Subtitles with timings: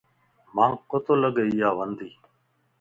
[0.55, 2.09] مانک ڪو تو لڳ اياوندي